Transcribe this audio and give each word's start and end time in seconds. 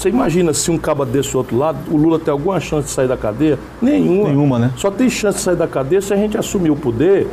Você 0.00 0.08
imagina 0.08 0.54
se 0.54 0.70
um 0.70 0.78
caba 0.78 1.04
desse 1.04 1.36
outro 1.36 1.58
lado, 1.58 1.78
o 1.92 1.94
Lula 1.94 2.18
tem 2.18 2.32
alguma 2.32 2.58
chance 2.58 2.86
de 2.86 2.90
sair 2.94 3.06
da 3.06 3.18
cadeia? 3.18 3.58
Nenhuma. 3.82 4.28
Nenhuma, 4.28 4.58
né? 4.58 4.72
Só 4.74 4.90
tem 4.90 5.10
chance 5.10 5.36
de 5.36 5.44
sair 5.44 5.56
da 5.56 5.68
cadeia 5.68 6.00
se 6.00 6.14
a 6.14 6.16
gente 6.16 6.38
assumir 6.38 6.70
o 6.70 6.76
poder 6.76 7.28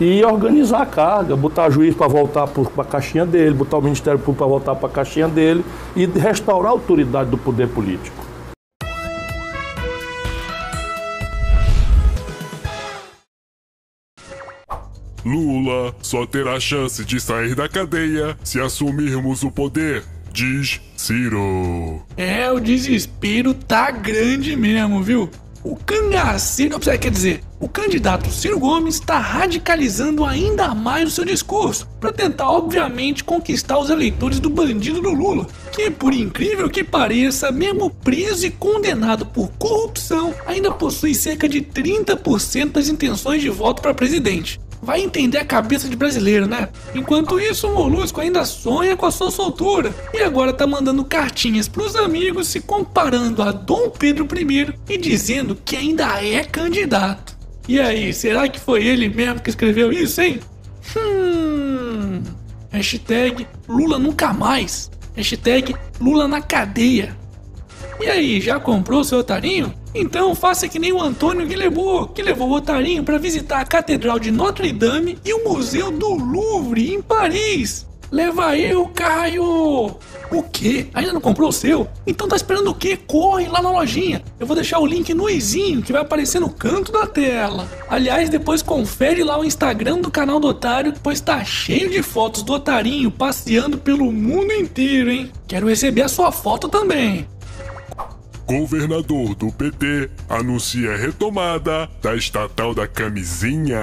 e 0.00 0.24
organizar 0.24 0.80
a 0.80 0.86
carga, 0.86 1.36
botar 1.36 1.68
juiz 1.68 1.94
para 1.94 2.08
voltar 2.08 2.46
para 2.46 2.82
a 2.82 2.86
caixinha 2.86 3.26
dele, 3.26 3.54
botar 3.54 3.76
o 3.76 3.82
Ministério 3.82 4.18
Público 4.18 4.38
para 4.38 4.46
voltar 4.46 4.74
para 4.76 4.88
a 4.88 4.90
caixinha 4.90 5.28
dele 5.28 5.62
e 5.94 6.06
restaurar 6.06 6.68
a 6.68 6.72
autoridade 6.72 7.28
do 7.28 7.36
poder 7.36 7.68
político. 7.68 8.24
Lula 15.22 15.94
só 16.00 16.24
terá 16.24 16.58
chance 16.58 17.04
de 17.04 17.20
sair 17.20 17.54
da 17.54 17.68
cadeia 17.68 18.38
se 18.42 18.58
assumirmos 18.58 19.42
o 19.42 19.50
poder, 19.50 20.02
diz 20.36 20.82
Ciro. 20.94 22.02
É, 22.14 22.52
o 22.52 22.60
desespero 22.60 23.54
tá 23.54 23.90
grande 23.90 24.54
mesmo, 24.54 25.02
viu? 25.02 25.30
O 25.64 25.74
cangaceiro, 25.74 26.78
quer 26.78 27.10
dizer, 27.10 27.40
o 27.58 27.66
candidato 27.66 28.30
Ciro 28.30 28.60
Gomes 28.60 28.96
está 28.96 29.18
radicalizando 29.18 30.26
ainda 30.26 30.74
mais 30.74 31.08
o 31.08 31.10
seu 31.10 31.24
discurso, 31.24 31.88
para 31.98 32.12
tentar, 32.12 32.50
obviamente, 32.50 33.24
conquistar 33.24 33.78
os 33.78 33.88
eleitores 33.88 34.38
do 34.38 34.50
bandido 34.50 35.00
do 35.00 35.10
Lula, 35.10 35.46
que, 35.72 35.90
por 35.90 36.12
incrível 36.12 36.68
que 36.68 36.84
pareça, 36.84 37.50
mesmo 37.50 37.88
preso 37.88 38.46
e 38.46 38.50
condenado 38.50 39.24
por 39.24 39.50
corrupção, 39.58 40.34
ainda 40.46 40.70
possui 40.70 41.14
cerca 41.14 41.48
de 41.48 41.62
30% 41.62 42.72
das 42.72 42.88
intenções 42.88 43.40
de 43.40 43.48
voto 43.48 43.80
para 43.80 43.94
presidente. 43.94 44.60
Vai 44.82 45.02
entender 45.02 45.38
a 45.38 45.44
cabeça 45.44 45.88
de 45.88 45.96
brasileiro, 45.96 46.46
né? 46.46 46.68
Enquanto 46.94 47.40
isso, 47.40 47.68
o 47.68 47.74
Molusco 47.74 48.20
ainda 48.20 48.44
sonha 48.44 48.96
com 48.96 49.06
a 49.06 49.10
sua 49.10 49.30
soltura 49.30 49.94
e 50.14 50.22
agora 50.22 50.52
tá 50.52 50.66
mandando 50.66 51.04
cartinhas 51.04 51.68
pros 51.68 51.96
amigos 51.96 52.48
se 52.48 52.60
comparando 52.60 53.42
a 53.42 53.52
Dom 53.52 53.90
Pedro 53.90 54.28
I 54.32 54.74
e 54.88 54.98
dizendo 54.98 55.56
que 55.64 55.76
ainda 55.76 56.24
é 56.24 56.44
candidato. 56.44 57.36
E 57.68 57.80
aí, 57.80 58.12
será 58.12 58.48
que 58.48 58.60
foi 58.60 58.84
ele 58.84 59.08
mesmo 59.08 59.40
que 59.40 59.50
escreveu 59.50 59.92
isso, 59.92 60.20
hein? 60.20 60.40
Hum. 60.96 62.22
Hashtag 62.70 63.46
Lula 63.68 63.98
nunca 63.98 64.32
mais. 64.32 64.90
Hashtag 65.16 65.74
Lula 66.00 66.28
na 66.28 66.40
cadeia. 66.40 67.16
E 68.00 68.08
aí, 68.08 68.40
já 68.40 68.60
comprou 68.60 69.02
seu 69.02 69.18
otarinho? 69.18 69.72
Então 69.94 70.34
faça 70.34 70.68
que 70.68 70.78
nem 70.78 70.92
o 70.92 71.00
Antônio 71.00 71.46
Guilherme, 71.46 72.08
que 72.14 72.22
levou 72.22 72.50
o 72.50 72.54
otarinho 72.54 73.02
para 73.02 73.18
visitar 73.18 73.60
a 73.60 73.64
Catedral 73.64 74.18
de 74.18 74.30
Notre 74.30 74.70
Dame 74.70 75.18
e 75.24 75.32
o 75.32 75.44
Museu 75.44 75.90
do 75.90 76.14
Louvre, 76.14 76.92
em 76.92 77.00
Paris. 77.00 77.86
Leva 78.10 78.56
eu, 78.56 78.86
Caio! 78.88 79.96
O 80.30 80.42
quê? 80.52 80.86
Ainda 80.94 81.12
não 81.12 81.20
comprou 81.20 81.48
o 81.48 81.52
seu? 81.52 81.88
Então 82.06 82.28
tá 82.28 82.36
esperando 82.36 82.70
o 82.70 82.74
quê? 82.74 82.96
Corre 82.96 83.48
lá 83.48 83.60
na 83.60 83.70
lojinha. 83.70 84.22
Eu 84.38 84.46
vou 84.46 84.54
deixar 84.54 84.78
o 84.78 84.86
link 84.86 85.12
no 85.12 85.28
izinho 85.28 85.82
que 85.82 85.92
vai 85.92 86.02
aparecer 86.02 86.40
no 86.40 86.50
canto 86.50 86.92
da 86.92 87.06
tela. 87.06 87.68
Aliás, 87.88 88.28
depois 88.28 88.62
confere 88.62 89.24
lá 89.24 89.38
o 89.38 89.44
Instagram 89.44 89.98
do 89.98 90.10
canal 90.10 90.38
do 90.38 90.48
Otário, 90.48 90.94
pois 91.02 91.20
tá 91.20 91.42
cheio 91.44 91.90
de 91.90 92.02
fotos 92.02 92.42
do 92.42 92.52
Otarinho 92.52 93.10
passeando 93.10 93.78
pelo 93.78 94.12
mundo 94.12 94.52
inteiro, 94.52 95.10
hein? 95.10 95.30
Quero 95.48 95.68
receber 95.68 96.02
a 96.02 96.08
sua 96.08 96.30
foto 96.30 96.68
também. 96.68 97.26
Governador 98.46 99.34
do 99.34 99.50
PT 99.50 100.08
anuncia 100.28 100.96
retomada 100.96 101.90
da 102.00 102.14
estatal 102.14 102.72
da 102.72 102.86
camisinha. 102.86 103.76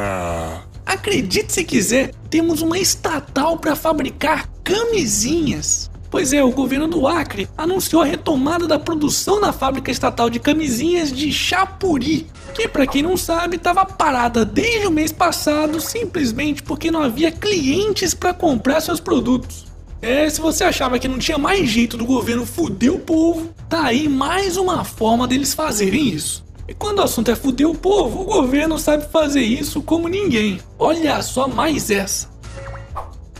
Acredite 0.85 1.51
se 1.51 1.65
quiser, 1.65 2.13
temos 2.29 2.61
uma 2.61 2.79
estatal 2.79 3.57
para 3.57 3.75
fabricar 3.75 4.47
camisinhas. 4.63 5.91
Pois 6.09 6.31
é, 6.31 6.41
o 6.41 6.51
governo 6.51 6.87
do 6.87 7.05
Acre 7.05 7.49
anunciou 7.57 8.01
a 8.01 8.05
retomada 8.05 8.65
da 8.65 8.79
produção 8.79 9.41
na 9.41 9.51
fábrica 9.51 9.91
estatal 9.91 10.29
de 10.29 10.39
camisinhas 10.39 11.11
de 11.11 11.29
Chapuri, 11.29 12.27
que 12.53 12.65
para 12.65 12.87
quem 12.87 13.03
não 13.03 13.17
sabe 13.17 13.57
estava 13.57 13.85
parada 13.85 14.45
desde 14.45 14.87
o 14.87 14.91
mês 14.91 15.11
passado 15.11 15.81
simplesmente 15.81 16.63
porque 16.63 16.89
não 16.89 17.03
havia 17.03 17.33
clientes 17.33 18.13
para 18.13 18.33
comprar 18.33 18.79
seus 18.79 19.01
produtos. 19.01 19.72
É, 20.03 20.29
se 20.29 20.41
você 20.41 20.65
achava 20.65 20.99
que 20.99 21.07
não 21.07 21.17
tinha 21.17 21.37
mais 21.37 21.69
jeito 21.69 21.95
do 21.95 22.05
governo 22.05 22.45
fuder 22.45 22.93
o 22.93 22.99
povo, 22.99 23.53
tá 23.69 23.85
aí 23.85 24.09
mais 24.09 24.57
uma 24.57 24.83
forma 24.83 25.25
deles 25.25 25.53
fazerem 25.53 26.09
isso. 26.09 26.43
E 26.67 26.73
quando 26.73 26.99
o 26.99 27.03
assunto 27.03 27.31
é 27.31 27.35
fuder 27.35 27.69
o 27.69 27.73
povo, 27.73 28.19
o 28.19 28.25
governo 28.25 28.77
sabe 28.77 29.09
fazer 29.09 29.39
isso 29.39 29.81
como 29.81 30.09
ninguém. 30.09 30.59
Olha 30.77 31.21
só 31.21 31.47
mais 31.47 31.89
essa. 31.89 32.32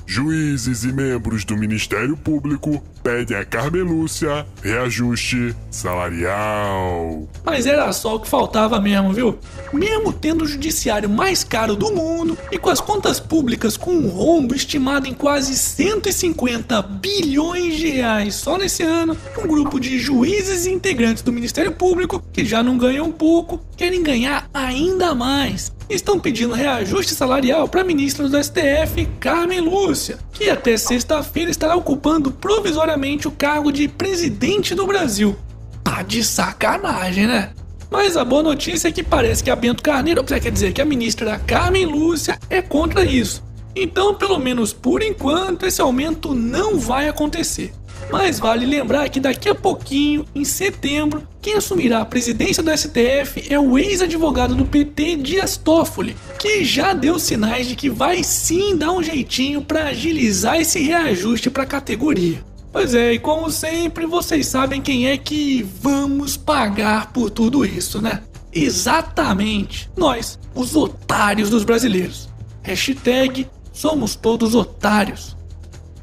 Juízes 0.06 0.84
e 0.84 0.92
membros 0.92 1.46
do 1.46 1.56
Ministério 1.56 2.16
Público 2.18 2.84
pedem 3.02 3.36
a 3.36 3.46
Carmelúcia 3.46 4.46
reajuste 4.62 5.56
salarial. 5.70 7.28
Mas 7.44 7.66
era 7.66 7.92
só 7.92 8.16
o 8.16 8.20
que 8.20 8.28
faltava 8.28 8.80
mesmo, 8.80 9.12
viu? 9.14 9.38
Mesmo 9.72 10.14
tendo 10.14 10.44
o 10.44 10.48
judiciário 10.48 11.10
mais 11.10 11.44
caro 11.44 11.76
do 11.76 11.92
mundo 11.92 12.38
e 12.52 12.58
com 12.58 12.70
as 12.70 12.80
contas 12.80 13.20
públicas 13.20 13.76
com 13.76 13.92
um 13.92 14.08
rombo 14.08 14.56
estimado 14.56 15.08
em 15.08 15.14
quase 15.14 15.56
150 15.56 16.82
bilhões 16.82 17.76
de 17.76 17.90
reais 17.90 18.36
só 18.36 18.58
nesse 18.58 18.84
ano, 18.84 19.18
um 19.38 19.48
grupo 19.48 19.80
de 19.80 20.00
juízes 20.00 20.66
e 20.66 20.72
integrantes 20.72 21.24
do 21.24 21.34
Ministério 21.34 21.72
Público, 21.72 22.24
que 22.32 22.46
já 22.46 22.64
não 22.64 22.78
ganham 22.78 23.12
pouco, 23.12 23.60
querem 23.76 24.04
ganhar 24.04 24.50
ainda 24.54 25.14
mais 25.14 25.72
estão 25.90 26.20
pedindo 26.20 26.54
reajuste 26.54 27.14
salarial 27.14 27.68
para 27.68 27.82
a 27.82 27.84
ministra 27.84 28.28
do 28.28 28.44
STF, 28.44 29.08
Carmen 29.20 29.62
Lúcia, 29.62 30.18
que 30.32 30.50
até 30.50 30.78
sexta-feira 30.78 31.52
estará 31.52 31.76
ocupando 31.76 32.32
provisoriamente 32.32 33.28
o 33.28 33.32
cargo 33.32 33.72
de 33.72 33.88
presidente 33.88 34.74
do 34.74 34.86
Brasil. 34.88 35.36
Tá 35.84 36.02
de 36.02 36.24
sacanagem, 36.24 37.28
né? 37.28 37.52
Mas 37.92 38.18
a 38.18 38.26
boa 38.26 38.42
notícia 38.42 38.88
é 38.88 38.92
que 38.92 39.04
parece 39.04 39.44
que 39.44 39.52
a 39.52 39.56
Bento 39.56 39.84
Carneiro, 39.84 40.24
quer 40.24 40.52
dizer 40.52 40.74
que 40.74 40.82
a 40.82 40.86
ministra 40.86 41.40
Carmen 41.46 41.86
Lúcia 41.86 42.40
é 42.50 42.62
contra 42.62 43.06
isso. 43.06 43.44
Então, 43.76 44.16
pelo 44.16 44.40
menos 44.40 44.72
por 44.74 45.02
enquanto, 45.02 45.66
esse 45.66 45.82
aumento 45.82 46.34
não 46.34 46.80
vai 46.80 47.08
acontecer. 47.08 47.74
Mas 48.12 48.40
vale 48.40 48.66
lembrar 48.66 49.10
que 49.10 49.20
daqui 49.20 49.50
a 49.50 49.56
pouquinho, 49.56 50.26
em 50.36 50.46
setembro, 50.46 51.28
quem 51.42 51.56
assumirá 51.56 52.02
a 52.02 52.06
presidência 52.06 52.64
do 52.64 52.76
STF 52.76 53.46
é 53.50 53.60
o 53.60 53.78
ex-advogado 53.78 54.56
do 54.56 54.66
PT 54.66 55.18
Dias 55.18 55.58
Toffoli, 55.58 56.16
que 56.40 56.64
já 56.64 56.94
deu 56.94 57.20
sinais 57.20 57.68
de 57.68 57.76
que 57.76 57.90
vai 57.90 58.24
sim 58.24 58.78
dar 58.78 58.92
um 58.92 59.04
jeitinho 59.04 59.62
para 59.62 59.88
agilizar 59.88 60.60
esse 60.60 60.80
reajuste 60.80 61.50
para 61.50 61.64
a 61.64 61.68
categoria. 61.68 62.44
Pois 62.72 62.96
é, 62.96 63.14
e 63.14 63.20
como 63.20 63.52
sempre, 63.52 64.06
vocês 64.06 64.48
sabem 64.48 64.82
quem 64.82 65.08
é 65.08 65.18
que 65.18 65.62
vamos 65.80 66.36
pagar 66.36 67.12
por 67.14 67.30
tudo 67.30 67.64
isso, 67.64 68.02
né? 68.02 68.22
Exatamente, 68.52 69.90
nós, 69.96 70.40
os 70.56 70.76
otários 70.76 71.50
dos 71.50 71.64
brasileiros. 71.64 72.30
Hashtag 72.64 73.48
somos 73.72 74.16
todos 74.16 74.56
otários. 74.56 75.36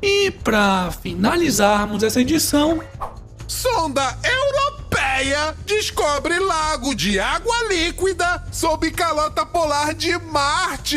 E 0.03 0.31
para 0.31 0.91
finalizarmos 1.03 2.03
essa 2.03 2.21
edição, 2.21 2.83
sonda 3.47 4.17
europeia 4.25 5.55
descobre 5.67 6.39
lago 6.39 6.95
de 6.95 7.21
água 7.21 7.55
líquida 7.69 8.43
sob 8.51 8.91
calota 8.93 9.45
polar 9.45 9.93
de 9.93 10.17
Marte. 10.19 10.97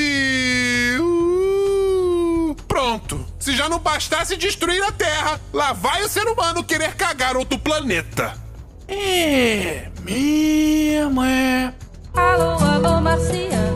Uh, 0.99 2.55
pronto. 2.67 3.25
Se 3.39 3.55
já 3.55 3.67
não 3.67 3.79
bastasse 3.79 4.37
destruir 4.37 4.81
a 4.83 4.91
Terra, 4.91 5.41
lá 5.51 5.73
vai 5.73 6.01
o 6.03 6.09
ser 6.09 6.25
humano 6.27 6.63
querer 6.63 6.95
cagar 6.95 7.35
outro 7.35 7.59
planeta. 7.59 8.41
É, 8.87 9.89
mesmo 10.01 11.23
é. 11.23 11.73
Alô, 12.13 12.51
alô, 12.63 13.01
marciano. 13.01 13.72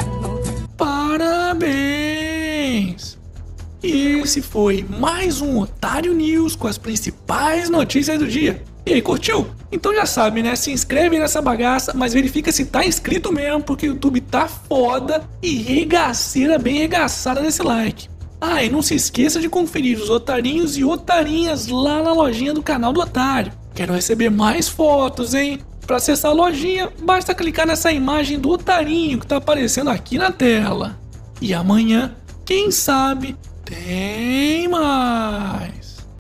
E 3.88 4.20
esse 4.20 4.42
foi 4.42 4.86
mais 5.00 5.40
um 5.40 5.60
Otário 5.60 6.14
News 6.14 6.58
com 6.58 6.68
as 6.68 6.78
principais 6.78 7.70
notícias 7.70 8.20
do 8.20 8.28
dia. 8.28 8.62
E 8.86 8.96
aí, 8.96 9.02
curtiu? 9.02 9.48
Então 9.72 9.96
já 9.96 10.06
sabe, 10.06 10.44
né? 10.44 10.58
Se 10.58 10.70
inscreve 10.74 11.18
nessa 11.18 11.42
bagaça, 11.42 11.94
mas 11.96 12.12
verifica 12.12 12.52
se 12.52 12.66
tá 12.66 12.86
inscrito 12.86 13.32
mesmo, 13.32 13.64
porque 13.64 13.88
o 13.88 13.94
YouTube 13.94 14.20
tá 14.20 14.46
foda 14.46 15.24
e 15.42 15.56
regaceira 15.56 16.60
bem 16.60 16.80
regaçada 16.80 17.40
nesse 17.40 17.64
like. 17.64 18.10
Ah, 18.42 18.62
e 18.62 18.70
não 18.70 18.82
se 18.82 18.94
esqueça 18.94 19.40
de 19.40 19.48
conferir 19.48 19.98
os 19.98 20.10
otarinhos 20.10 20.78
e 20.78 20.84
otarinhas 20.84 21.68
lá 21.68 22.04
na 22.04 22.12
lojinha 22.12 22.54
do 22.54 22.62
canal 22.62 22.92
do 22.92 23.00
Otário. 23.00 23.54
Quero 23.74 23.94
receber 23.94 24.30
mais 24.30 24.68
fotos, 24.68 25.34
hein? 25.34 25.62
Para 25.86 25.96
acessar 25.96 26.32
a 26.32 26.34
lojinha, 26.34 26.92
basta 27.04 27.34
clicar 27.34 27.66
nessa 27.66 27.90
imagem 27.90 28.38
do 28.38 28.50
otarinho 28.50 29.18
que 29.18 29.28
tá 29.28 29.38
aparecendo 29.38 29.90
aqui 29.90 30.18
na 30.18 30.30
tela. 30.30 31.00
E 31.40 31.54
amanhã, 31.54 32.14
quem 32.44 32.70
sabe, 32.70 33.38
tem 33.70 34.68
mais! 34.70 35.77